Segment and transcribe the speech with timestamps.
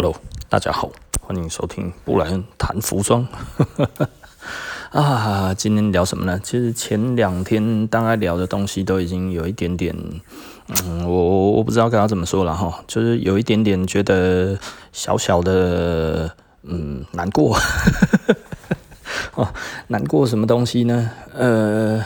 [0.00, 0.14] Hello，
[0.48, 0.88] 大家好，
[1.20, 3.26] 欢迎收听布莱恩谈服装。
[4.94, 6.40] 啊，今天聊什么呢？
[6.40, 9.92] 其实前两天大概聊的东西都已经有一点点，
[10.68, 14.56] 嗯，我我我不知道该要怎么说了哈，就是有一点点觉得
[14.92, 16.30] 小小的，
[16.62, 17.58] 嗯，难过。
[19.34, 19.48] 哦，
[19.88, 21.10] 难过什么东西呢？
[21.34, 22.00] 呃，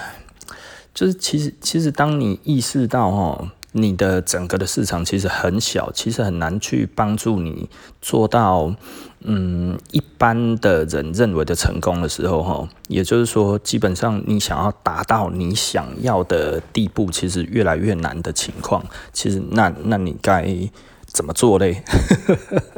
[0.95, 3.53] 就是其实其实当你意识到哈。
[3.73, 7.69] 你的整个的市场其实很小，其实很难去帮助你
[8.01, 8.75] 做到，
[9.21, 20.47] 嗯，一般的人认为的成功的时候，哈，也就是说，基本上你想要达到你想要的地步，其实越来越难的情况，其实那那你该
[21.07, 21.83] 怎么做嘞？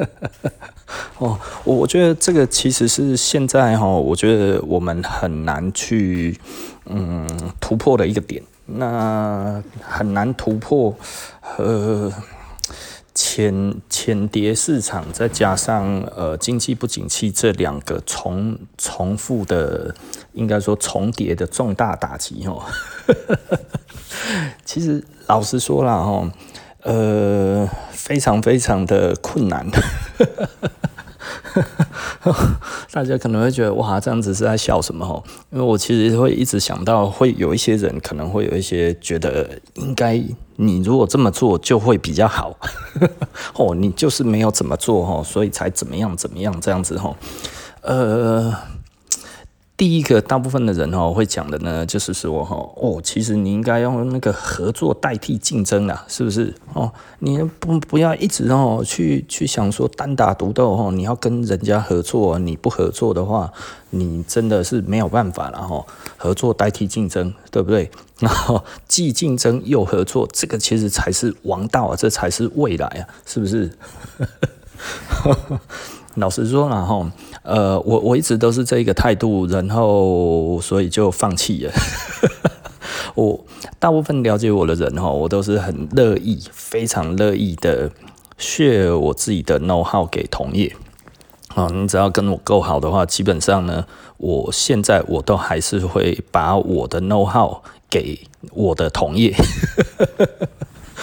[1.19, 6.39] 哦，我我觉得这个其实是现在哈，我觉得我们很难去
[6.87, 7.27] 嗯
[7.61, 8.43] 突破的一个点。
[8.67, 10.97] 那很难突破，
[11.59, 12.13] 呃，
[13.15, 19.95] 浅浅碟市场再加上呃经济不景气这两个重重复的，
[20.33, 22.63] 应该说重叠的重大打击哦。
[24.65, 26.31] 其实老实说了哦，
[26.83, 29.67] 呃，非常非常的困难。
[32.93, 35.23] 大家可能会觉得哇，这样子是在笑什么哦？
[35.51, 40.23] 因为我其实会一直想到，会有一些人可能会有一些觉得，应该
[40.57, 42.57] 你如果这么做就会比较好。
[43.57, 47.17] 哦，你就是没有怎么做哦，所以才怎么样怎么样这样子吼，
[47.83, 48.55] 呃。
[49.77, 56.93] 第一个，大部分的人哦会讲的呢，就是说哈哦，其实你应该用那个合作代替竞争啊，是不是哦？
[57.19, 63.53] 你不不要一直哦去去想说单打独斗哦，你要跟人家合作，你不合作的话，
[63.91, 65.85] 你真的是没有办法了哈。
[66.17, 67.91] 合作代替竞争，对不对？
[68.21, 73.73] 然后既竞争又合作，这个其实才是王道啊，这才是未来啊，是不是？
[76.15, 77.11] 老实说了哈，
[77.45, 81.73] 呃，我我一直都是这一个态度，然后所以就放弃了。
[83.15, 83.45] 我
[83.79, 87.91] 大部分了解我的人哈，我都是很乐意、非常乐意的
[88.39, 90.75] share 我自己的 know how 给同业。
[91.55, 93.85] 啊，你只要跟我够好的话，基本上呢，
[94.17, 98.21] 我现在我都还是会把我的 know how 给
[98.53, 99.33] 我的同业。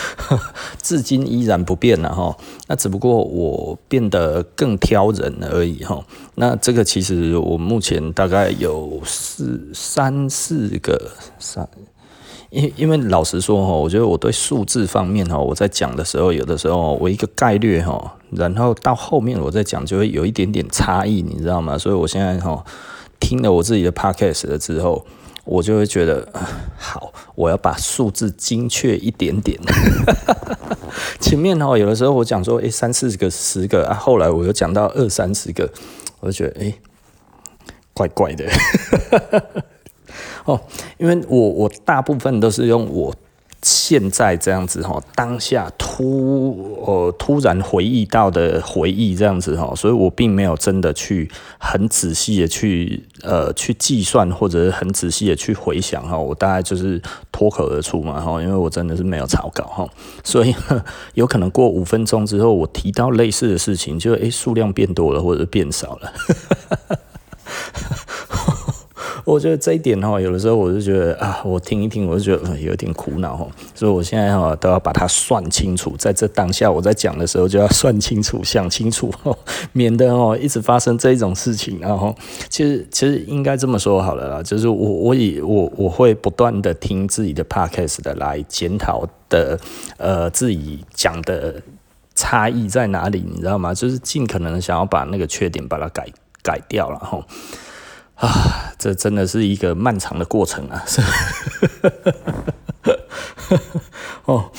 [0.81, 2.35] 至今依然不变了哈，
[2.67, 6.03] 那只不过我变得更挑人而已哈。
[6.35, 11.67] 那这个其实我目前大概有四三四个三，
[12.50, 21.78] 因因为老实说哈，我觉得我对数字方面哈，我在讲的时候，有的时候我一个概略哈，然后到后面我再讲就会有一点点差异，你知道吗？
[21.78, 22.63] 所以我现在哈
[23.19, 25.06] 听了我自己的 podcast 了之后。
[25.46, 26.28] 我就会觉得
[26.78, 29.59] 好，我要把数字精确一点点。
[31.19, 35.69] 前面哦，有的时候我讲说，诶，三四个、十个啊，后来我又讲到二三十个，
[36.19, 36.75] 我就觉得，诶，
[37.94, 38.46] 怪怪的。
[40.46, 40.59] 哦，
[40.97, 43.16] 因为我我大部分都是用我。
[43.63, 51.29] 现在这样子哈，当下突呃突然回忆到的回忆这样子哈，所以我并没有真的去
[51.59, 56.99] 很仔细的去呃去计算或者很仔细的去回想哈，我大概就是
[57.31, 59.88] 脱口而出嘛哈，因为我真的是没有草稿哈，
[60.23, 60.55] 所以
[61.13, 66.11] 有可能过五分钟之后，我提到类似的事情，就诶数量变多了或者变少了。
[69.31, 79.09] 我觉得这一点哈，有的时候我就觉得啊，我听一听，我就觉得有点苦恼哈，所以我现在哈都要把它算清楚，在这当下我在讲的时候就要算清楚、想清楚，
[79.72, 81.80] 免得哦一直发生这一种事情。
[81.80, 82.14] 然后
[82.50, 89.58] 其实其实应该这么说好了啦，就是我我以我我会不断的听自己的 podcast 的来检讨的，
[89.96, 91.56] 呃，自己讲的
[92.16, 93.74] 差异在哪里，你知道吗？
[93.74, 96.06] 就是尽可能想要把那个缺点把它改
[96.44, 97.25] 改掉了哈。
[98.16, 100.83] 啊，这真的是一个漫长的过程啊！
[100.85, 101.01] 是
[104.25, 104.51] 哦，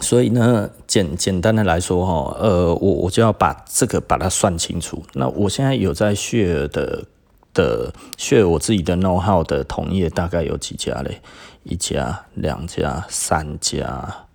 [0.00, 5.04] 所以呢，简简单的来说哈，呃，我我就要把这个把它算清楚。
[5.14, 7.04] 那我现在有在旭尔的
[7.52, 11.20] 的旭尔我自己的 know how 的同业大概有几家嘞？
[11.64, 14.26] 一家、两家、三家。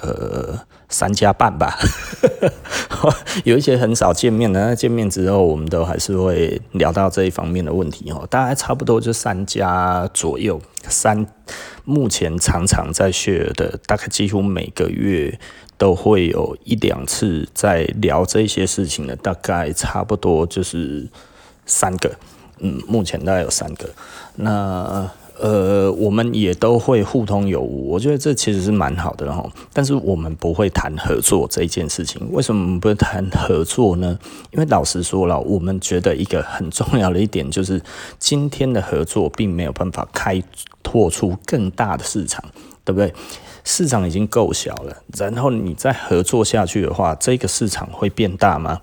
[0.00, 0.58] 呃，
[0.92, 1.76] 三家半吧，
[3.44, 8.26] 有一些很少见面的，那见面之后，我们都还是会聊到这一方面的问题哦。
[8.28, 11.26] 大概差不多就三家左右，三
[11.84, 15.38] 目前常常在 share 的，大概几乎每个月
[15.78, 21.08] 都会有一两次在聊这些事情的，大概差不多就是
[21.64, 22.14] 三个，
[22.58, 23.88] 嗯，目前大概有三个。
[24.36, 25.10] 那
[25.42, 29.44] 呃，我们也都会互通有无，我觉得这其实是蛮好的哈。
[29.72, 34.16] 但是我们不会谈合作这一件事情，为什么我们不会谈合作呢？
[34.52, 37.82] 因为老实说了，我们觉得一个很重要的一点就是，
[38.20, 40.40] 今天的合作并没有办法开
[40.80, 42.44] 拓出更大的市场，
[42.84, 43.12] 对不对？
[43.64, 48.80] 市场已经够小了，然后你再合作下去的话，这个市场会变大吗？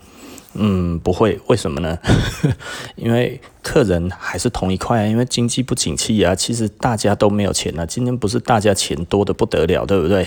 [0.55, 1.97] 嗯，不会，为什么呢？
[2.97, 7.85] 因为客人还是同一块啊，因为经济不景气啊，其实大家都没有钱了啊。
[7.85, 10.25] 今天不是大家钱多得不得了，对不对？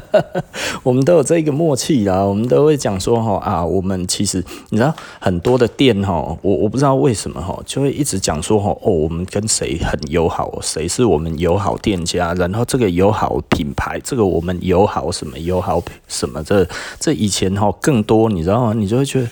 [0.82, 16.66] 我们都有这个默契啊，我们都会讲说哈啊，我们其实你知道很多的店哈，我我不知道为什么哈，就会一直讲说哈哦，我们跟谁很友好，谁是我们友好店家，然后这个友好品牌，这个我们友好什么友好什么，这
[17.00, 18.72] 这以前哈更多，你知道吗？
[18.74, 19.28] 你就会觉得。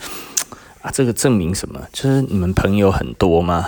[0.82, 1.78] 啊，这个证明什么？
[1.92, 3.66] 就是你们朋友很多吗？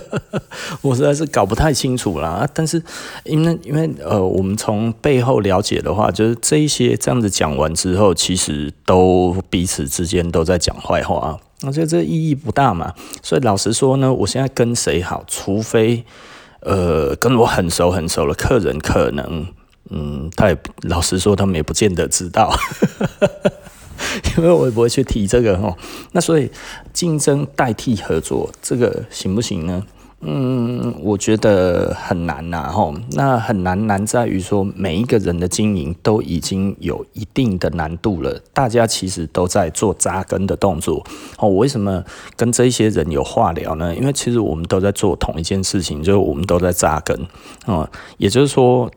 [0.82, 2.46] 我实在是搞不太清楚啦。
[2.52, 2.82] 但是
[3.24, 11.38] 因为因为呃，我们从背后了解的话，就是这一些这样子讲完之后，其实都彼此之间都在讲坏话。
[11.62, 12.92] 我觉得这意义不大嘛。
[13.22, 16.04] 所以老实说呢，我现在跟谁好，除非
[16.60, 19.46] 呃跟我很熟很熟的客人，可能
[19.88, 22.54] 嗯，他也老实说，他们也不见得知道。
[24.36, 25.76] 因为我也不会去提这个哈，
[26.12, 26.50] 那所以
[26.92, 29.84] 竞争代替合作，这个行不行呢？
[30.20, 32.92] 嗯，我觉得很难呐哈。
[33.12, 41.06] 那很难难在于说，每一个人的经营都已经有一定的难度了，大家其实都在做扎根的动作。
[41.38, 42.02] 哦，我为什么
[42.34, 43.94] 跟这些人有话聊呢？
[43.94, 47.16] 因为其实我们都在做同一件事情，就是我们都在扎根
[47.66, 48.90] 啊，也就是说。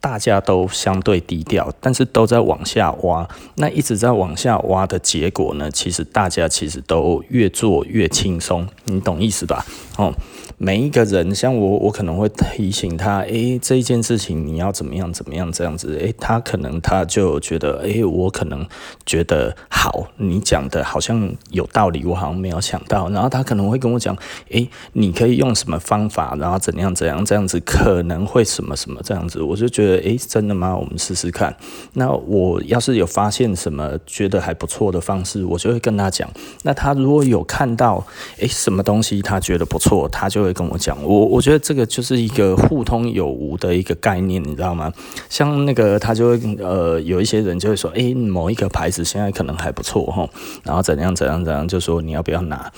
[0.00, 3.28] 大家都相对低调，但是都在往下挖。
[3.56, 5.70] 那一直在往下挖的结果呢？
[5.70, 9.66] 其实大家其实都越做越轻松，你懂意思吧？
[9.96, 10.12] 哦。
[10.56, 18.66] 每一个人，像我，我可能会提醒他，诶，这一件事情你要怎么样，怎么样这样子，诶，他可能他就觉得，诶，我可能
[19.04, 24.16] 觉得好，你讲的好像有道理，我好像没有想到，然后他可能会跟我讲，
[24.50, 30.74] 诶，你可以用什么方法，然后怎样怎样这样子，可能会什么什么这样子，我就觉得，诶，真的吗？
[30.76, 31.54] 我们试试看。
[31.92, 36.28] 那我要是有发现什么觉得还不错的方式，我就会跟他讲。
[36.62, 38.04] 那他如果有看到，
[38.38, 40.48] 诶，什么东西他觉得不错，他就就。
[40.48, 44.90] 会跟我讲，我我觉得这个就是一个互通有无的一个概念，你知道吗？
[45.28, 50.26] 像那个他就会呃，有一些人就会说，诶，某一个牌子现在可能还不错哈，
[50.64, 52.72] 然后怎样怎样怎样，就说你要不要拿？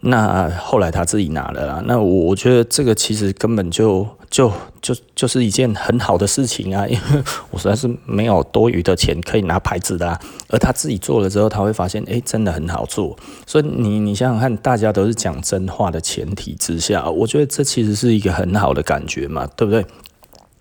[0.00, 1.82] 那后来他自己拿了啦。
[1.86, 4.50] 那我我觉得这个其实根本就就
[4.80, 10.18] 就就是一件很好的事情啊，因为我实在是没有多余的钱可以拿牌子的。
[10.48, 13.16] 而他自己做了之后，他会发现，哎，真的很好做。
[13.46, 19.84] 所以你你想想看，大家都是讲真话的前提之下，我觉得这其实是一个很好的感觉嘛，对不对？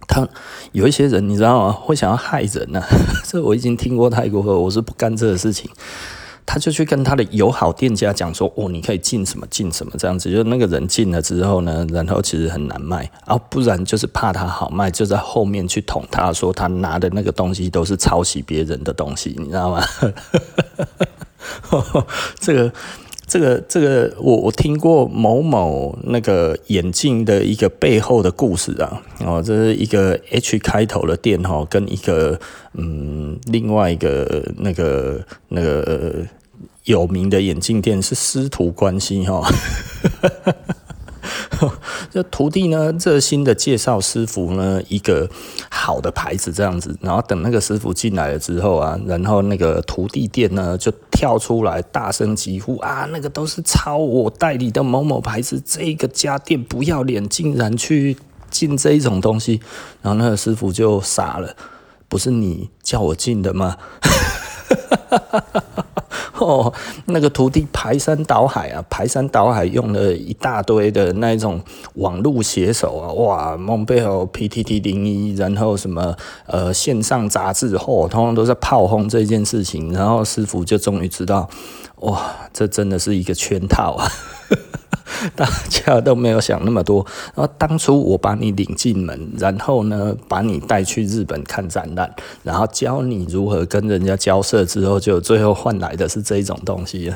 [0.07, 0.27] 他
[0.71, 1.71] 有一些人你知道吗？
[1.71, 2.87] 会想要害人呢啊。
[3.25, 5.69] 这我已经听过太多了，我是不干这个事情。
[6.51, 19.83] 他就去跟他的友好店家讲说：“哦，你可以进什么进什么这样子。”就那个人进了之后呢，然后其实很难卖，然后不然就是怕他好卖，就在后面去捅他说他拿的那个东西都是抄袭别人的东西，你知道吗？
[22.39, 22.73] 这个
[23.27, 32.39] 这个这个，我我听过某某那个眼镜的一个背后的故事啊，哦，这是一个 H 开头的店哈，跟一个
[32.73, 36.25] 嗯另外一个那个那个。
[36.89, 39.47] 有名的眼镜店是师徒关系哈，
[42.09, 45.29] 这徒弟呢热心的介绍师傅呢一个
[45.69, 58.17] 好的牌子这样子，然后等那个师傅进来了之后啊，然后那个徒弟店呢就跳出来大声疾呼啊，那个都是抄我代理的某某牌子，这个家店不要脸，竟然去
[58.49, 59.61] 进这一种东西，
[60.01, 61.55] 然后那个师傅就傻了，
[62.07, 63.77] 不是你叫我进的吗？
[66.45, 66.73] 哦，
[67.05, 71.61] 那个徒弟排山倒海啊，排山倒海用了一大堆的那种
[71.95, 76.15] 网络写手啊，哇，梦贝尔 PTT 零一，然后什么
[76.47, 81.49] 呃线上杂志，嚯、哦，通通都在炮轰这件事情，然后师傅就终于知道，
[81.97, 84.07] 哇，这真的是一个圈套啊。
[85.35, 87.05] 大家都没有想那么多。
[87.35, 92.13] 然后当初我把你领进门，然后呢，把你带去日本看展览，
[92.43, 97.13] 然后教你如何跟人家交涉，之后就最后换来的是这种东西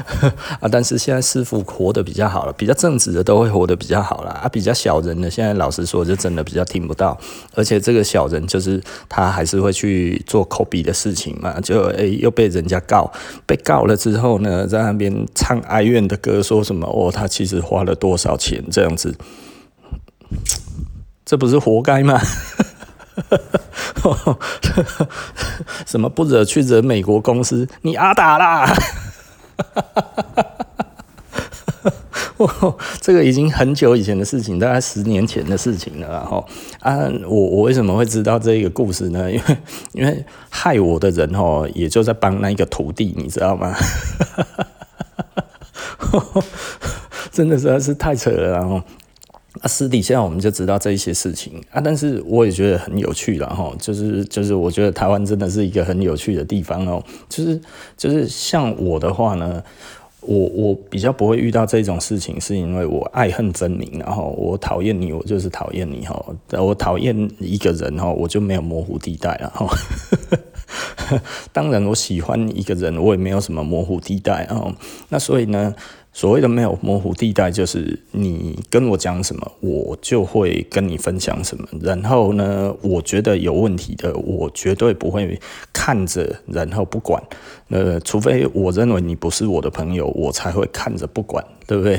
[0.60, 7.18] 啊，但是现在师傅活得比较好了，比较正直的都会活得比较好了啊，比较小人的，现在老实说就真的比较听不到，
[7.54, 13.12] 而且这个小人就是他还是会去做口笔的事情嘛，就诶、又被人家告，
[13.46, 19.14] 被告了之后呢，在那边唱哀怨的歌，说什么哦，他其实花了多少钱这样子，
[21.24, 22.20] 这不是活该吗？
[25.86, 27.68] 什么不惹去惹美国公司？
[27.82, 28.66] 你阿打啦！
[33.00, 36.08] 这个已经很久以前的事情，大概十年前的事情了。
[36.08, 36.44] 然后
[36.80, 39.30] 啊，我我为什么会知道这个故事呢？
[39.34, 39.56] 因为
[39.92, 43.72] 因为害我的人哦，也就在帮那一个徒弟，你知道吗？
[47.30, 48.82] 真的实在是太扯了，然后。
[49.60, 57.60] 啊，私底下我们就知道这一些事情啊，但是我也觉得很有趣了哈，就是就是我觉得台湾真的是一个很有趣的地方哦，就是
[57.96, 59.62] 就是像我的话呢，
[60.22, 69.68] 我我比较不会遇到这种事情，是因为我爱恨分明，然后我讨厌你，我就是讨厌你哈，我讨厌一个人哈，我就没有模糊地带了哈。
[71.52, 74.74] 当然我喜欢一个人，我也没有什么模糊地带啊，
[75.10, 75.74] 那所以呢。
[76.12, 81.66] 所谓的没有模糊地带，就是你跟我讲什么，我就会跟你分享什么。
[81.80, 85.40] 然后呢，我觉得有问题的，我绝对不会
[85.72, 87.22] 看着然后不管。
[87.68, 91.98] 呃，除非我认为你不是我的朋友，我才会看着不管，对不对？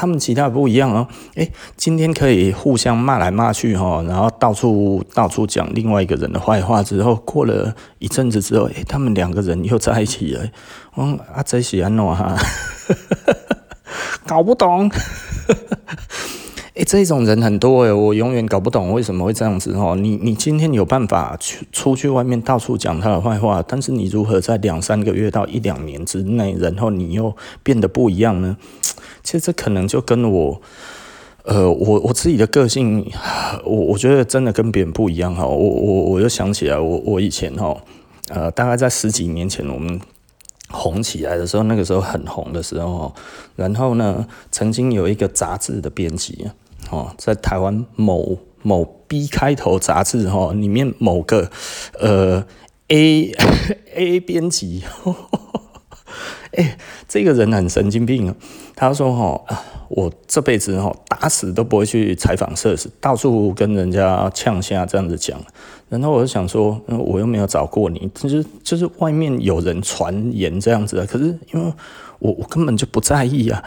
[0.00, 1.06] 他们其他不一样哦。
[1.34, 10.42] 诶，今天可以互相骂来骂去哈，然后到处到处讲另外一个人的坏话，之后过了一阵子之后，诶，他们两个人又在一起了。
[10.96, 12.34] 嗯，啊，这是安怎哈？
[14.26, 14.90] 搞不懂。
[16.74, 19.96] 诶，这种人很多诶，我永远搞不懂为什么会这样子哈。
[19.96, 27.34] 你你今天有办法去出去外面到处讲他的坏话，但是你如何在两三个月到一两年之内，然后你又
[27.64, 28.56] 变得不一样呢？
[29.24, 30.62] 其实这可能就跟我，
[31.42, 33.04] 呃，我我自己的个性，
[33.64, 35.44] 我我觉得真的跟别人不一样哈。
[35.44, 37.76] 我我我又想起来，我我以前哈，
[38.28, 40.00] 呃，大概在十几年前我们
[40.70, 43.14] 红起来的时候，那个时候很红的时候，
[43.56, 46.50] 然后呢，曾经有一个杂志的编辑
[46.90, 51.50] 哦，在台湾某某 B 开头杂志哈里面某个
[51.98, 52.44] 呃
[52.88, 53.32] A
[53.94, 54.84] A 编辑。
[56.60, 56.76] 哎、
[57.08, 58.36] 这个人很神经病啊！
[58.76, 65.40] 他说：“哈，我这辈子哈打死都不会去采访社死，到处跟人家呛下这样子讲。
[65.88, 71.06] 然后我就想说，我又没有找过你，就是就是外面有人传言这样子啊。
[71.08, 71.24] 可是
[71.54, 71.72] 因为
[72.18, 73.64] 我我根本就不在意啊，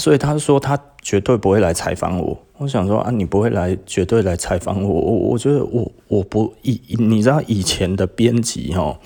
[0.00, 2.36] 所以他说他绝对不会来采访我。
[2.58, 5.00] 我想说啊，你不会来，绝对来采访我。
[5.00, 8.98] 我我觉得我我不以你知道以前的编辑哈。”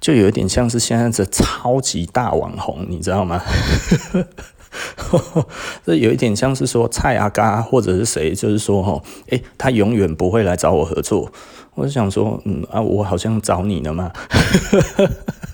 [0.00, 3.42] 就有一点像是现在这超级大网红，你知道吗？
[5.84, 11.30] 这有一点像是说蔡阿嘎或者是谁，就是说哈，诶，他永远不会来找我合作。
[11.74, 14.12] 我就想说，嗯啊，我好像找你了嘛？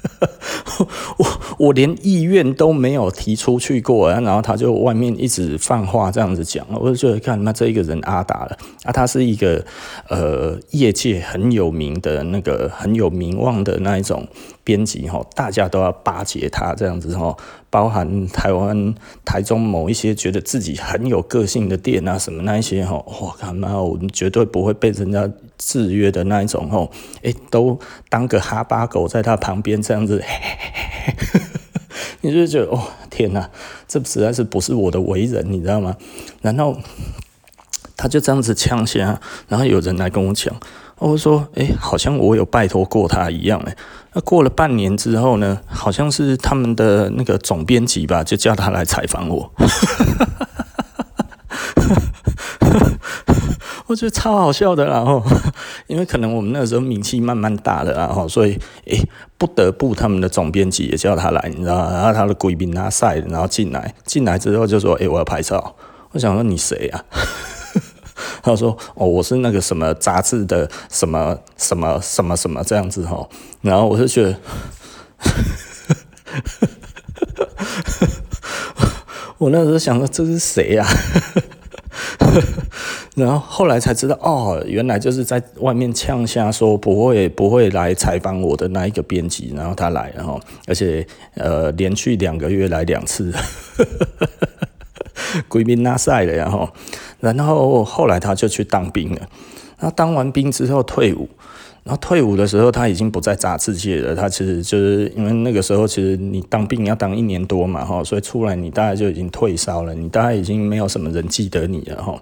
[1.19, 1.27] 我
[1.59, 9.65] 我连意愿都没有提出去过，然后他就外面一直放话这样子讲，我就觉得看那这一个人阿达了啊，他是一个
[10.09, 14.27] 呃业界很有名的那个很有名望的那一种
[14.63, 17.35] 编辑哈，大家都要巴结他这样子哈，
[17.77, 26.91] 包含台湾台中某一些觉得自己很有个性的店啊什么那一些哈，我靠妈，我绝对不会被人家制约的那一种吼，
[27.21, 27.79] 诶，都
[28.09, 31.41] 当个哈巴狗在他旁边这样子，嘿嘿嘿，
[32.23, 33.51] 你就觉得哦天哪，
[33.87, 35.95] 这实在是不是我的为人，你知道吗？
[36.41, 36.79] 然后
[37.95, 40.59] 他就这样子呛下，然后有人来跟我讲，
[40.99, 43.77] 我说诶，好像我有拜托过他一样诶，
[44.15, 49.53] 那过了半年之后呢，好像是他们的那个总编辑吧，就叫他来采访我。
[53.89, 55.23] 我觉得超好笑的，然后
[55.87, 59.01] 因为可能我们那时候名气慢慢大了，然后所以诶
[59.39, 61.93] 不得不他们的总编辑也叫他来，你知道吗？
[61.93, 65.77] 然后他的贵宾拿赛，然后进来，进来之后就说：“诶我要拍照。”
[66.13, 67.05] 我想说你谁啊？
[68.47, 73.29] 他说：“哦，我是那个什么杂志的什么什么什么什么这样子哈。”
[73.61, 74.39] 然后我就觉得，
[79.39, 80.87] 我那时候想说这是谁呀？
[83.17, 93.33] 然后后来才知道，哦，原来就是在外面呛下说不会不会来采访我的那一个编辑，然后他来，然后而且呃连续两个月来两次，
[95.49, 96.69] 贵宾拉赛了，然后
[97.21, 99.21] 然后后来他就去当兵了，
[99.79, 101.29] 然后当完兵之后退伍。
[101.85, 104.13] 然后退伍的时候，他已经不在杂志界了。
[104.13, 112.21] 他其实就是因为那个时候，其实你当兵要当一年多嘛，哈，所以出来你大概就已经退烧了，你大概已经没有什么人记得你了，哈。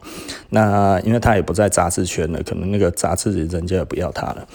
[0.50, 4.46] 那因为他也不在杂志圈了，可能那个杂志人家也不要他了。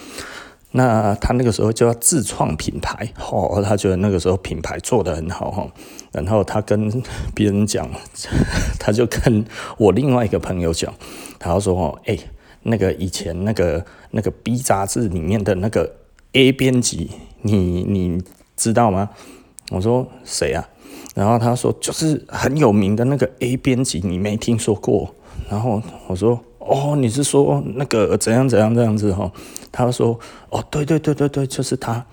[0.72, 5.66] 那他那个时候就要自创品牌，哦，他觉得那个时候品牌做得很好，哈。
[6.12, 6.90] 然后他跟
[7.34, 7.88] 别人讲，
[8.78, 9.44] 他就跟
[9.78, 10.92] 我另外一个朋友讲，
[11.38, 12.18] 他说，哦，哎。
[12.62, 15.90] 那个以前那个那个 B 杂志里面的那个
[16.32, 17.10] A 编辑，
[17.40, 18.22] 你你
[18.54, 19.08] 知道吗？
[19.70, 20.68] 我说谁啊？
[21.14, 25.14] 然后他说就是很有名的那个 A 编辑，你没听说过？
[25.48, 29.32] 然后我说哦，你是说那个怎样怎样这样子哈？
[29.72, 30.18] 他说
[30.50, 32.04] 哦，对对对对对，就是他。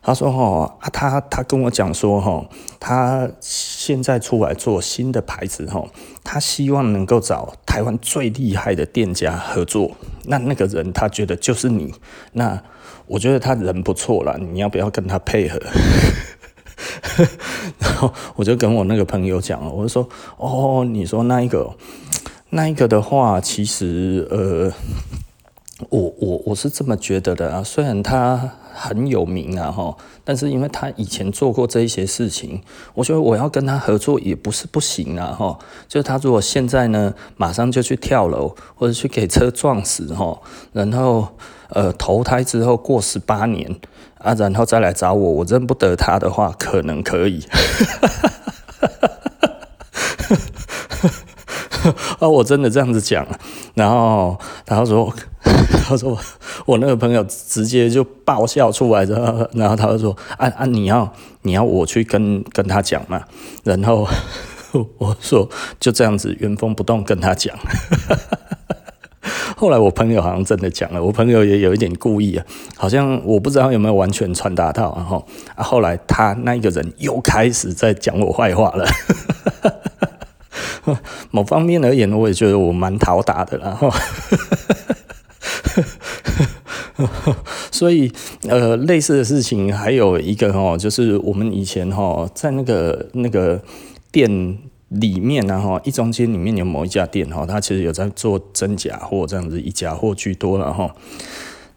[0.00, 2.42] 他说：“哦，他他跟我讲说，哈，
[2.80, 5.84] 他现在出来做新的牌子，哈，
[6.24, 9.90] 他希望能够找台湾最厉害的店家合作。
[10.24, 11.92] 那那个人，他觉得就是你。
[12.32, 12.62] 那
[13.06, 15.60] 我觉得他人不错了，你要不要跟他配合？
[17.78, 21.70] 然后我就跟我那个朋友讲了，我就说，哦，你说那一个，
[22.48, 24.72] 那一个的话，其实，呃。”
[25.90, 32.60] 我我我是这么觉得的啊，虽然他很有名啊哈，但是因为他以前做过这一些事情，
[32.94, 35.56] 我觉得我要跟他合作也不是不行啊哈。
[35.86, 40.40] 就是他如果现在呢，马上就去跳楼或者去给车撞死哈，
[40.72, 41.28] 然后
[41.70, 43.78] 呃投胎之后过十八年
[44.18, 47.44] 啊，然后再来找我，我认不得他的话，可能可以。
[52.18, 53.26] 啊， 我真的这样子讲，
[53.74, 55.12] 然后 他说。
[55.86, 56.18] 他说
[56.66, 61.10] ：“我那个朋友直接就爆笑出来，然后，他就说：‘啊啊，你要
[61.42, 63.22] 你要我去跟跟他讲嘛？’
[63.64, 64.06] 然后
[64.98, 65.48] 我说
[65.80, 67.56] ：‘就这样子，原封不动跟他讲。’
[69.56, 72.44] 后来我朋友好像真的讲了，我朋友也有一点故意啊，
[72.76, 74.94] 好像我不知道有没有完全传达到。
[74.96, 78.86] 然后，后来他那个人又开始在讲我坏话了。”
[81.30, 83.90] 某方面而言，我也觉得我蛮讨打的，然后。
[87.70, 88.10] 所以，
[88.48, 93.62] 呃，类似的事情还有一个哈，就是我们以前哈，在那个那个
[94.10, 100.92] 店里面呢哈，一中间里面有某一家店哈，他其实有在做真假货这样子，以假货居多了哈。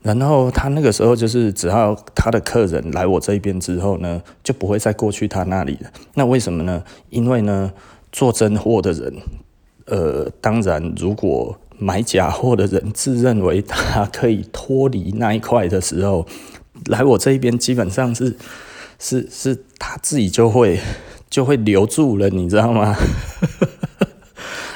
[0.01, 5.91] 然后他那个时候就是，只要他的客人来我这边之后呢，就不会再过去他那里了。
[6.15, 6.83] 那为什么呢？
[7.11, 7.71] 因为呢，
[8.11, 9.13] 做真货的人，
[9.85, 11.57] 呃，当然如果。
[11.83, 16.27] 买假货的人自认为他可以脱离那一块的时候，
[16.85, 18.37] 来我这边基本上是
[18.99, 20.79] 是是，他自己就会
[21.27, 22.95] 就会留住了，你知道吗？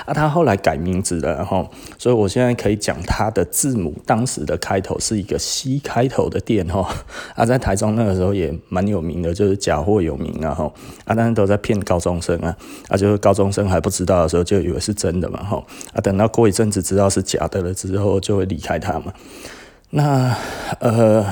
[0.05, 6.87] 啊，他后来改名字了，然后，所以我现在可以讲他的字母，当时的开头是一个 C 开头的店，哈，
[7.35, 10.73] 啊，在台中那个时候也蛮有名的，就是假货有名，然后，
[11.05, 12.55] 啊，但是都在骗高中生啊，
[12.87, 15.63] 啊，就是高中生还不知道的时候就以为是真的嘛，哈，
[15.93, 19.13] 啊，等到过一阵子知道是假的了之后，就会离开他嘛。
[19.91, 20.35] 那，
[20.79, 21.25] 呃，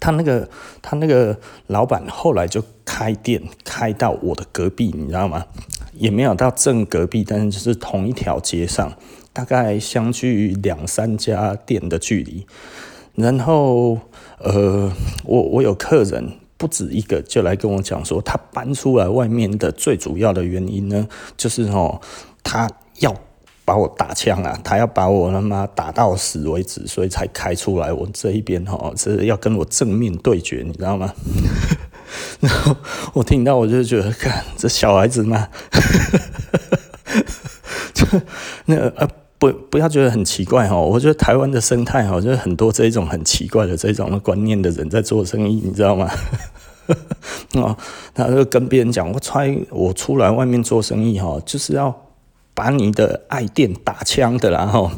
[0.00, 0.48] 他那个
[0.82, 5.46] 他那个老板后来就开店开到我的隔壁，你知道吗？
[5.96, 8.92] 也没有到正隔壁，但是就是同一条街上，
[9.32, 12.46] 大概相距两三家店的距离。
[13.14, 13.98] 然后，
[14.38, 14.92] 呃，
[15.24, 22.00] 我我有客人不止一个，就来跟我讲说，他搬出来外面的最主要的原因呢，就是哦，
[22.42, 23.14] 他要
[23.64, 31.14] 把我打枪啊，他要把我他妈打到死为止，所以才开出来我这一边哦，是要跟我正面对决，你知道吗？
[32.40, 32.76] 然 后
[33.12, 35.48] 我听到我就觉得，看这小孩子嘛，
[37.94, 38.06] 就
[38.66, 46.10] 那个啊不不要觉得很奇怪哈，我觉得台湾的生态哈，就是很多这种很奇怪的这种观念的人在做生意，你知道吗？
[47.54, 47.76] 哦，
[48.14, 49.32] 他就跟别人讲，我出
[49.70, 52.00] 我出来外面做生意哈，就是要。
[52.56, 54.88] 把你的爱店打枪的，然后，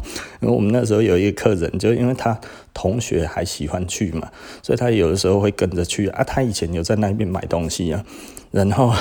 [0.42, 2.38] 因为我们那时候有一个客人，就因为他
[2.76, 4.30] 同学还喜欢去嘛，
[4.62, 6.22] 所以他有的时候会跟着去啊。
[6.22, 8.04] 他以前有在那边买东西啊，
[8.50, 8.92] 然后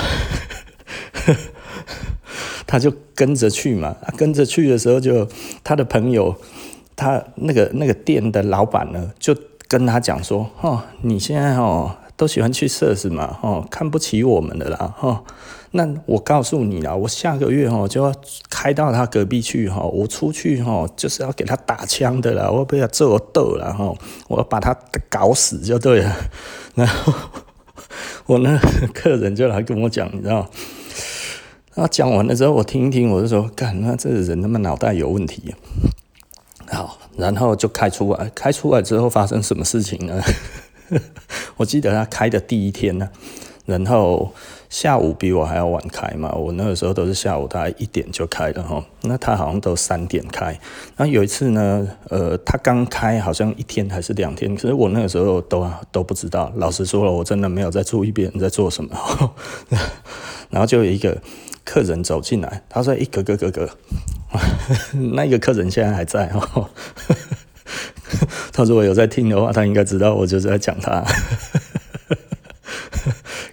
[2.66, 3.94] 他就跟着去嘛。
[4.16, 5.28] 跟着去的时候，就
[5.62, 6.34] 他的朋友，
[6.96, 9.36] 他那个那个店的老板呢，就
[9.68, 15.22] 跟他讲说：“哦，你现在哦都喜欢去社死嘛，哦看不起我们的啦，哦。”
[15.76, 18.12] 那我告诉你啦，我下个月哈就要
[18.48, 23.94] 开到他隔壁去哈，我出去哈就是要给他打枪的啦，我要被他揍斗了哈，
[24.28, 24.74] 我要把他
[25.10, 26.16] 搞死就对了。
[26.74, 27.12] 然后
[28.24, 28.58] 我那
[28.94, 30.48] 客人就来跟我讲，你知道，
[31.74, 35.54] 他讲完了之后，我听一听，我就说，干，那这个人他妈脑袋有问题。
[36.68, 40.20] 好，然后就开出来，开出来之后发生什么事情呢？
[41.56, 43.08] 我记得他开的第一天呢，
[43.64, 44.32] 然后
[44.76, 50.48] 下午比我还要晚开嘛，我那个时候都是下午大概一点就开了哈，那他好像都三点开。
[50.94, 56.52] 然后有一次呢，呃，他刚开好像一天还是两天，可是我那个时候都都不知道。
[56.56, 58.94] 老实说了，我真的没有在注意别人在做什么。
[60.50, 61.16] 然后就有一个
[61.64, 63.70] 客人走进来，他说：“诶，哥哥哥哥。”
[65.14, 66.68] 那个客人现在还在哦。
[68.52, 71.02] 他说我有在听的话，他应该知道我就是在讲他。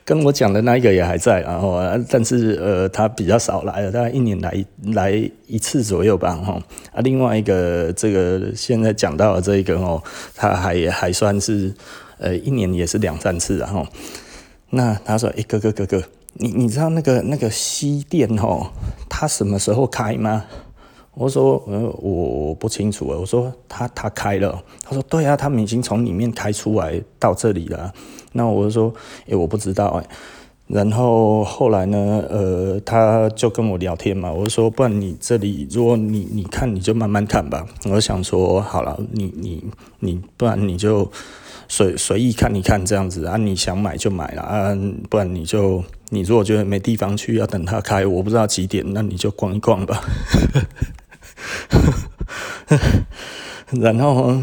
[0.05, 6.35] 跟我讲的那一个也还在，然后但是呃，他比较少来了，大概一年来来一次左右吧。
[6.35, 6.61] 哈
[6.91, 10.03] 啊，另外一个这个现在讲到的这一个哦，
[10.35, 11.73] 他还还算是
[12.17, 13.87] 呃一年也是两三次，然后
[14.71, 18.71] 那他说：“哎，哥哥哥哥，你你知道那个那个西店哦，
[19.09, 20.43] 他什么时候开吗？”
[21.15, 23.05] 我说，呃，我不清楚。
[23.05, 24.61] 我说他他开了。
[24.83, 27.93] 他说对啊，他们已经从里面开出来到这里了。
[28.31, 28.93] 那我就说，
[29.27, 30.05] 诶，我不知道哎。
[30.65, 34.31] 然后后来呢，呃，他就跟我聊天嘛。
[34.31, 37.67] 我说，不然你这里，如果你你看，你就慢慢看吧。
[37.91, 39.63] 我想说，好了，你你
[39.99, 41.11] 你，不然你就
[41.67, 43.37] 随随意看一看这样子啊。
[43.37, 44.75] 你想买就买了啊，
[45.09, 50.01] 不然你就你如果觉得没地方去，要等他开，我不知道几点，那你就逛一逛吧。
[53.81, 54.41] 然后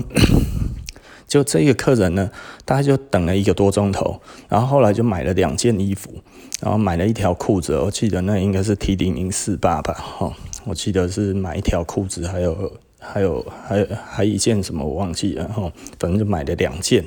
[1.27, 2.31] 就这个客人呢，
[2.65, 6.13] 大概就等了一个多钟头，然后后来就买了两件衣服，
[6.61, 10.33] 然后买了一条裤子，我记得那应该是 T 零零四八吧，哈，
[10.65, 17.05] 我记得是买一条裤子，还有还有还有还一件什么我忘记了，哈，反正就买了两件，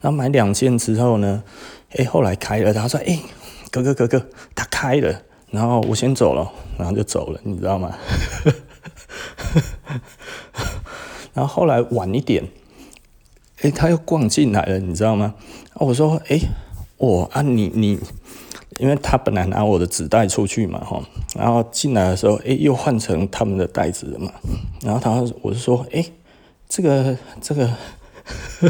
[0.00, 1.42] 然后买两件之后呢，
[1.96, 3.18] 哎，后来开了，他说，哎，
[3.72, 7.92] 哥哥哥哥，他开了，然后我先走了，然后就走了，你知道吗？
[11.34, 12.48] 然后后来晚一点，
[13.62, 15.34] 哎，他又逛进来了，你知道吗？
[15.74, 16.38] 我说，哎，
[16.96, 17.98] 我啊，你你，
[18.78, 21.02] 因为他本来拿我的纸袋出去嘛，哈，
[21.34, 24.32] 然后进来的时候，哎，又换成他们的袋子了嘛。
[24.82, 25.10] 然后他，
[25.42, 26.04] 我就说，哎，
[26.68, 27.70] 这个这个，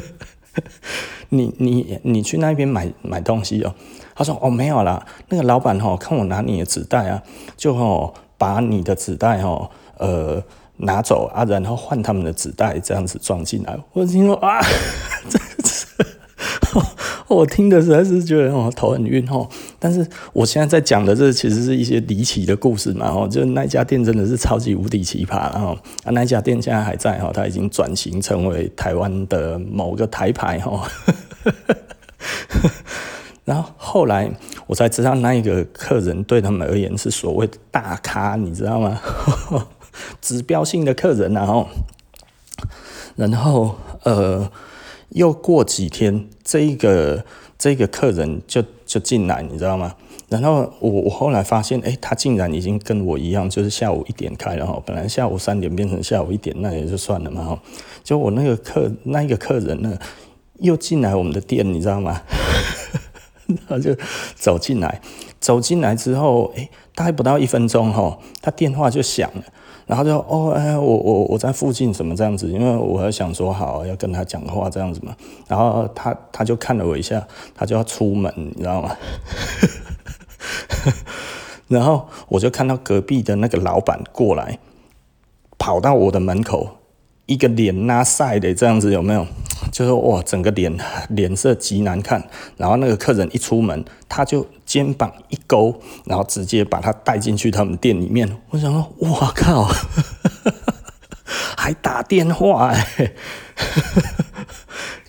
[1.29, 3.75] 你你你去那边买买东西哦？
[4.15, 7.23] 他说，哦，没有啦，那个老板哈，看我拿你的纸袋啊，
[7.57, 9.71] 就哈把你的纸袋哈。
[9.97, 10.43] 呃，
[10.79, 13.79] 拿走啊，然后换他们的纸袋，这样子装进来。
[13.93, 14.61] 我听说啊，
[15.31, 15.87] 这是
[17.29, 19.49] 我听的实在是觉得哦头很晕哦。
[19.79, 25.69] 但是我现在在讲的这其实是一些离奇的故事嘛哦，就那家店真的是超级无敌奇葩，然后
[26.05, 30.89] 啊那家店现在还在哈，它已经转型成为台湾的某个台牌哈。
[33.45, 34.31] 然后后来
[34.67, 38.99] 我才知道，那一个客人对他们而言是所谓大咖，你知道吗？
[40.21, 41.69] 指标性的客人，然后，
[43.17, 44.51] 然后，呃，
[45.11, 47.25] 又过几天，这一个
[47.59, 49.95] 这个客人就就进来，你知道吗？
[50.29, 57.63] 然后我我后来发现，哎，他竟然已经跟我一样，就是下午一点开了哈，本来下午三点变成下午一点，那也就算了嘛哈。
[58.03, 59.97] 就我那个客那一个客人呢，
[60.61, 62.23] 又进来我们的店，你知道吗？
[63.69, 63.95] 他就
[64.35, 65.01] 走进来，
[65.39, 69.45] 走进来之后，哎，大概不到一分钟哈，他电话就响了。
[69.87, 72.51] 然后就哦，哎，我我我在附近怎么这样子？
[72.51, 75.15] 因为我还想说好要跟他讲话这样子嘛。
[75.47, 78.97] 然后他他就看了我一下，他就要出门，你知道吗？
[81.69, 84.59] 然后我就看到隔壁的那个老板过来，
[85.59, 86.69] 跑到我的门口，
[87.27, 89.27] 一个脸拉晒的这样子，有没有？
[89.75, 90.73] 就是哇，整个脸
[91.09, 92.23] 脸色极难看。
[92.57, 98.39] 然后那个客人一出门，他就肩膀一勾，然后直接把他带进去他们店里面。
[98.51, 99.69] 我想说，哇靠，
[101.59, 103.13] 还打电话哎，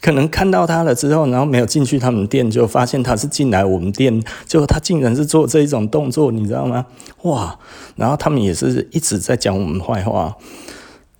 [0.01, 6.88] 可能看到他了之后，然后没有进去他们店，就发现他是进来我们店，结果他竟然是做这一种动作，你知道吗？
[7.21, 7.60] 哇！
[7.95, 10.36] 然后他们也是一直在讲我们坏话。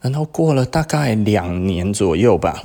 [0.10, 2.62] 然后过了大概两年左右吧。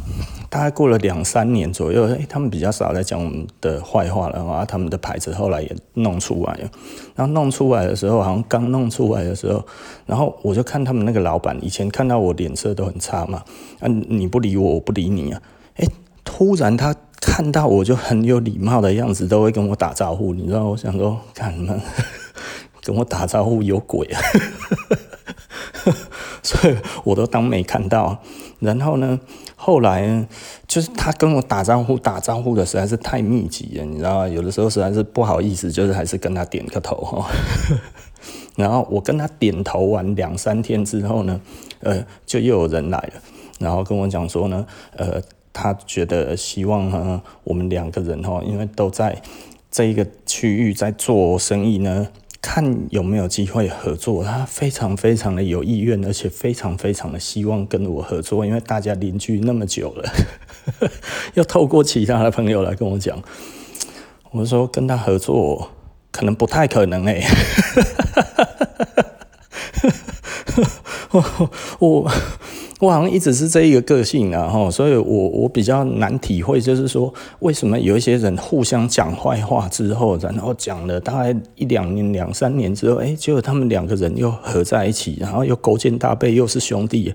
[0.51, 4.65] 大概过了两三年左右，诶，他们比较少在讲我们的坏话了啊。
[4.65, 6.69] 他们的牌子后来也弄出来了，
[7.15, 9.65] 然后弄出来的时候，好像刚弄出来的时候，
[10.07, 13.45] 然后我就看他们那个老板，以前看到我脸色都很差嘛，
[13.79, 15.41] 啊，你不理我，我不理你啊，
[15.77, 15.89] 诶，
[16.25, 21.81] 突然他看到我就很有礼貌的样子，都会跟我打招呼，你知道，我想说，干什么？
[22.83, 24.21] 跟我打招呼有鬼啊！
[26.45, 28.19] 所以我都当没看到。
[28.59, 29.19] 然后呢，
[29.57, 30.29] 后来呢，
[30.67, 34.29] 就是他跟我打招呼，打招呼的实在是太密集了，你知道吗？
[34.29, 37.31] 有的时候实在是不好意思，就是还是跟他点个头哈。
[38.57, 41.41] 然后我跟他点头完两三天之后呢，
[41.81, 43.23] 呃，就又有人来了。
[43.59, 45.23] 然后跟我讲说呢，呃，
[45.53, 49.23] 他觉得希望呢，我们两个人哈，因为都在
[49.71, 52.09] 这一个区域在做生意呢。
[52.43, 60.11] 看有没有机会合作，他非常非常的有意愿，而且非常非常的希望跟我合作，因为大家邻居那么久了，
[61.35, 63.23] 要透过其他的朋友来跟我讲，
[64.31, 65.71] 我说跟他合作
[66.11, 67.27] 可能不太可能哎、欸，
[71.11, 71.51] 我。
[71.79, 72.13] 我
[72.81, 87.15] 我好像一直是这一个个性啊，哈，所以我我比较难体会，就是说为什么有一些人互相讲坏话之后，然后讲了大概一两年、两三年之后，哎，结果他们两个人又合在一起，然后又勾肩搭背，又是兄弟，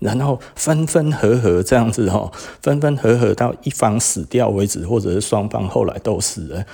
[0.00, 2.28] 然后分分合合这样子哈，
[2.60, 6.66] 分分合合到一方死掉为止，或者是双方后来都死了，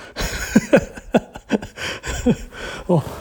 [2.87, 3.03] 哦。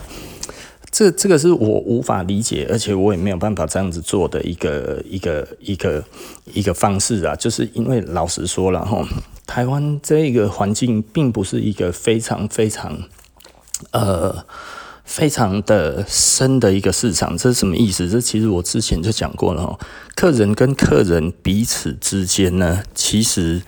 [0.93, 6.05] 这这个是我无法理解，而且我也没有办法这样子做的一个一个一个
[6.53, 9.03] 一个方式啊，就是因为老实说了哈，
[9.47, 12.97] 台湾这个环境并不是一个非常非常
[13.93, 14.45] 呃
[15.05, 18.09] 非常的深的一个市场，这是什么意思？
[18.09, 19.79] 这其实我之前就讲过了哈，
[20.15, 23.63] 客人跟客人彼此之间呢，其实。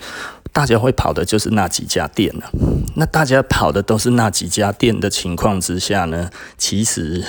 [0.53, 2.49] 大家会跑的就是那几家店了，
[2.95, 7.21] 那大家跑的都是那几家店的情况之下呢，其实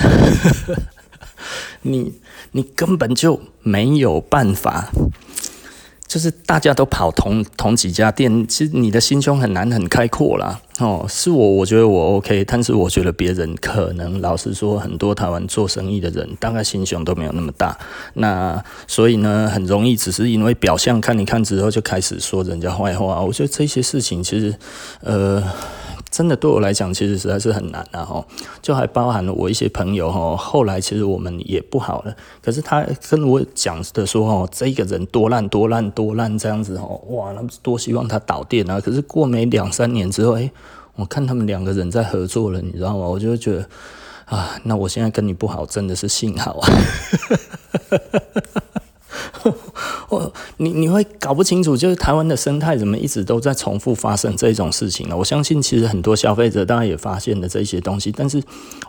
[1.83, 2.13] 你
[2.53, 4.93] 你根本就没有办法。
[6.07, 10.59] 就是大家都跑同同几家店，其实你的心胸很难很开阔啦。
[10.79, 17.77] 哦，是我，我觉得我 OK，但是我觉得别人可能，老实说，很多台湾做生意的人，大概心胸都没有那么大。
[18.13, 23.21] 那所以呢，很容易只是因为表象看一看之后，就开始说人家坏话。
[23.21, 24.55] 我觉得这些事情其实，
[25.01, 25.43] 呃。
[26.17, 28.03] 真的对我来讲，其实实在是很难啊！
[28.03, 28.25] 哈，
[28.59, 32.15] 就还包含了我一些朋友哈，后来其实我们也不好了。
[32.41, 38.81] 可是他跟我讲的说，哦，这个人多烂多烂多烂这样子哦，哇，那多希望他倒店啊！
[38.81, 40.49] 可是过没两三年之后，哎，
[40.95, 43.05] 我看他们两个人在合作了，你知道吗？
[43.07, 43.69] 我就觉得
[44.25, 46.67] 啊，那我现在跟你不好，真的是幸好啊。
[50.09, 55.17] 我你你会搞不清楚，就是台湾的生态怎么一直都在重复发生这种事情呢？
[55.17, 58.41] 我相信其实很多消费者当然也发现了这些东西，但是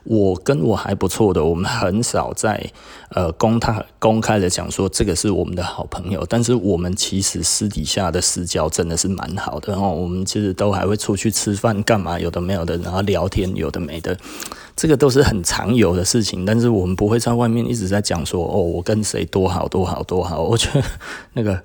[0.05, 2.71] 我跟我还不错的，我们很少在
[3.11, 9.91] 呃公他公开的讲说这个是我们的好朋友，但是我们其实私底下的私交真的是蛮好的哦。
[9.91, 14.17] 我们其实都还会出去吃饭干嘛，有的没有的，然后聊天有的没的。
[14.79, 20.87] 这个都是很常有的事情，但是我们不会在外面一直在讲说哦，我跟谁多好多好多好，我觉得
[21.33, 21.61] 那个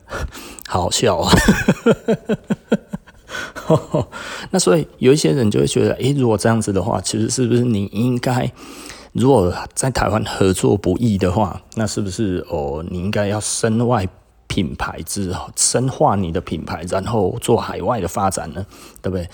[0.67, 1.31] 好笑啊。
[4.49, 8.51] 那所以有一些人就会觉得，诶，如果这样子的话，其实是不是你应该，
[9.11, 14.07] 如果在台湾合作不易的话，那是不是哦，你应该要身外
[14.47, 18.65] 品牌之后，深化你的品牌，然后做海外的发展呢？
[19.03, 19.29] 对不对？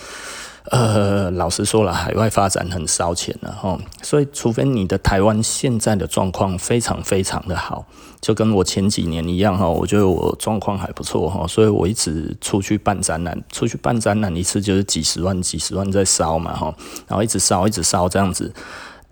[0.70, 7.88] 呃，老实说了，海外发展很烧钱的哈，所以除非你的台湾现在的状况非常非常的好，
[8.22, 16.72] 就跟我前几年一样哈，我觉得我状况还不错哈，所以我一直出去办展览，出去办展览一次就是几十万、几十万在烧嘛哈，
[17.08, 18.54] 然后一直烧、一直烧这样子。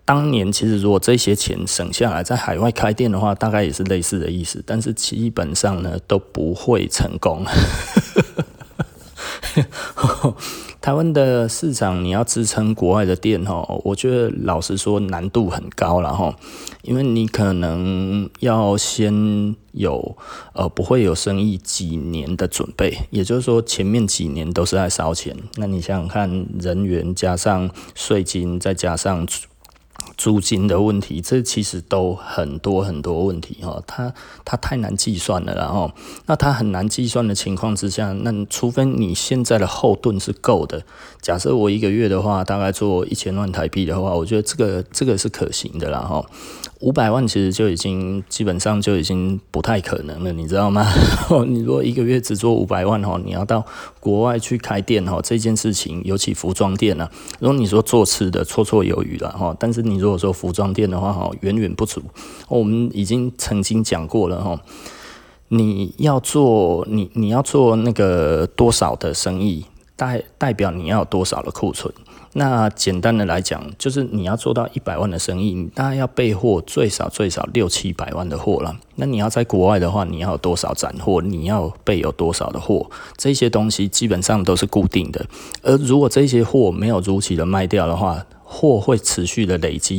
[0.04, 7.44] 当年其实如果这些钱省下来在海外开店的话，大概也是类似的意思，但是基本上呢都不会成功。
[10.80, 16.34] 台湾的市场，你要支撑国外的店吼，我觉得老实说难度很高了吼，
[16.82, 20.16] 因为你可能要先有
[20.52, 29.26] 呃不会有生意几年的准备，也就是说前面几年都是在烧钱，那你想想看，人员加上税金再加上。
[30.18, 34.12] 租金的问题，这其实都很多很多问题哈，它
[34.44, 35.90] 它太难计算了，然后
[36.26, 40.82] 那它很难计算的情况之下，那除非你现在的后盾是够的，
[41.22, 46.24] 假设我一个月的话，大概做一千万台币的话，我觉得这个这个是可行的啦哈。
[46.80, 50.86] 五百万其实就已经基本上就已经不太可能了，你知道吗？
[51.48, 53.66] 你如果一个月只做五百万哈，你要到
[53.98, 62.00] 国外去开店哈，这件事情尤其服装店啊，如果你说做吃的绰绰有余了哈，但是你如果说服装店的话哈，远远不足。
[62.48, 64.58] 我们已经曾经讲过了哈，
[65.48, 69.66] 你要做你你要做那个多少的生意，
[69.96, 71.92] 代代表你要多少的库存。
[72.32, 78.74] 那简单的来讲，就是你要做到一百万的生意，你大概要备货最少最少六七百万的货了。
[78.96, 81.20] 那你要在国外的话，你要有多少展货？
[81.20, 82.88] 你要备有多少的货？
[83.18, 85.26] 这些东西基本上都是固定的。
[85.62, 89.96] 而如果这些货没有如期的卖掉的话，货会持续的累积。